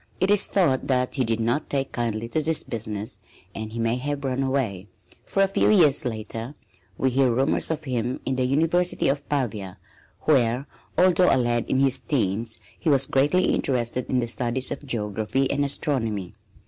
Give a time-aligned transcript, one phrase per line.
[0.19, 3.19] It is thought that he did not take kindly to this business
[3.53, 4.87] and he may have run away,
[5.27, 6.55] for a few years later
[6.97, 9.77] we hear rumors of him in the University of Pavia,
[10.21, 10.65] where,
[10.97, 15.47] although a lad in his teens, he was greatly interested in the studies of geography
[15.51, 16.33] and astronomy.